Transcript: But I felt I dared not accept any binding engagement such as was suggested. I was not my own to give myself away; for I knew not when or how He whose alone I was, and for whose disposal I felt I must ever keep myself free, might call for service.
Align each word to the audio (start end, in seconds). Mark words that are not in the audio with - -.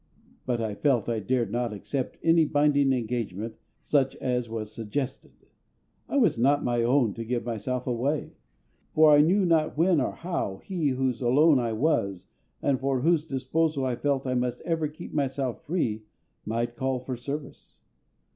But 0.47 0.59
I 0.59 0.73
felt 0.73 1.07
I 1.07 1.19
dared 1.19 1.51
not 1.51 1.73
accept 1.73 2.17
any 2.23 2.43
binding 2.43 2.91
engagement 2.91 3.53
such 3.83 4.15
as 4.15 4.49
was 4.49 4.71
suggested. 4.71 5.31
I 6.09 6.17
was 6.17 6.39
not 6.39 6.63
my 6.63 6.81
own 6.81 7.13
to 7.13 7.23
give 7.23 7.45
myself 7.45 7.85
away; 7.85 8.31
for 8.95 9.13
I 9.13 9.21
knew 9.21 9.45
not 9.45 9.77
when 9.77 10.01
or 10.01 10.13
how 10.13 10.57
He 10.65 10.87
whose 10.89 11.21
alone 11.21 11.59
I 11.59 11.73
was, 11.73 12.25
and 12.63 12.79
for 12.79 13.01
whose 13.01 13.25
disposal 13.27 13.85
I 13.85 13.95
felt 13.95 14.25
I 14.25 14.33
must 14.33 14.61
ever 14.61 14.87
keep 14.87 15.13
myself 15.13 15.63
free, 15.67 16.01
might 16.47 16.75
call 16.75 16.97
for 16.97 17.15
service. 17.15 17.77